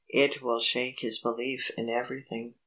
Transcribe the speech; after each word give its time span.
It 0.09 0.41
will 0.41 0.59
shake 0.59 1.01
his 1.01 1.19
belief 1.19 1.69
in 1.77 1.87
everything." 1.87 2.55